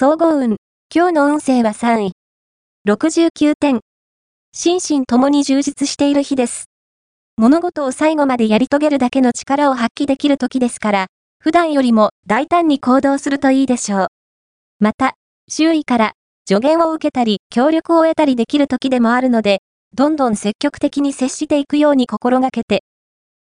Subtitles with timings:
[0.00, 0.58] 総合運。
[0.94, 2.12] 今日の運勢は3位。
[2.88, 3.80] 69点。
[4.52, 6.66] 心身ともに充実している日です。
[7.36, 11.06] 物事を最後までやり遂げるだけの力を発揮できる時ですから、
[11.40, 14.06] 普段よりも大胆に行動するといいでしょう。
[14.78, 15.14] また、
[15.48, 16.12] 周囲から
[16.46, 19.62] 助言を受けたり協力を得たりできる時でもあるので、
[19.94, 22.84] どんどん積極的に接していくように心がけて。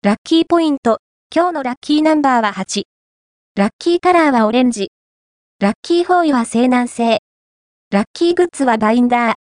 [0.02, 0.98] ラッキーポイント。
[1.32, 2.86] 今日のラッキーナンバーは8。
[3.56, 4.90] ラッキーカラーはオレンジ。
[5.62, 7.20] ラッキーフォーイは西南西。
[7.92, 9.34] ラッキーグッズはバインダー。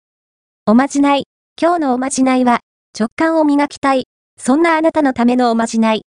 [0.66, 1.28] おまじない。
[1.56, 2.58] 今日のおまじないは、
[2.98, 4.06] 直感を磨きたい。
[4.36, 6.02] そんなあなたのためのおまじない。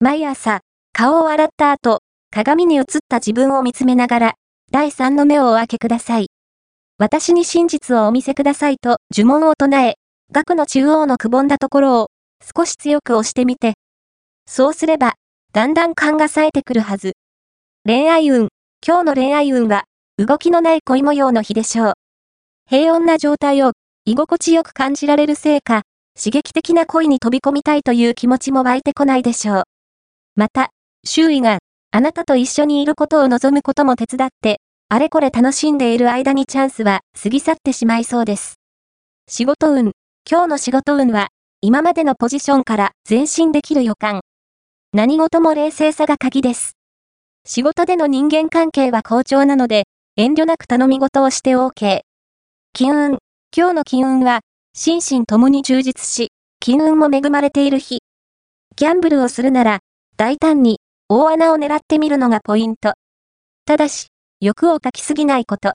[0.00, 0.60] 毎朝、
[0.94, 1.98] 顔を洗った後、
[2.30, 4.34] 鏡に映った自分を見つめながら、
[4.72, 6.28] 第三の目をお開けください。
[6.96, 9.96] 私に真実をお見せくださいと呪文を唱え、
[10.32, 12.06] 額の中央のくぼんだところを
[12.56, 13.74] 少し強く押してみて。
[14.46, 15.16] そうすれば、
[15.52, 17.12] だんだん勘が冴えてくるはず。
[17.84, 18.48] 恋愛運。
[18.86, 19.84] 今日の恋愛運は、
[20.18, 21.92] 動きのない恋模様の日でしょう。
[22.68, 23.72] 平穏な状態を
[24.04, 29.62] 居心地よく感じられるせいか、刺激的な恋に飛び込みたいという気持ちも湧いてこないでしょう。
[30.36, 30.68] また、
[31.02, 31.60] 周囲が
[31.92, 38.56] あなたと一緒にいることを望むことも手伝って、あれこれ楽しんでいる間にチャンスは過ぎ去ってしまいそうです。
[39.30, 39.92] 仕事運。
[40.30, 41.28] 今日の仕事運は、
[41.62, 44.20] 今までのポジションから前進できる予感。
[44.92, 46.76] 何事も冷静さが鍵です。
[47.46, 49.84] 仕事での人間関係は好調なので、
[50.16, 52.00] 遠慮なく頼み事をして OK。
[52.72, 53.18] 金運。
[53.54, 54.40] 今日の金運は、
[54.74, 57.98] 心身ともに充実し、金運も恵まれている日。
[58.76, 59.80] ギャンブルをするなら、
[60.16, 62.94] 大胆に、大穴を狙ってみるのがポイント。
[63.66, 64.06] ただし、
[64.40, 65.72] 欲をかきすぎないこと。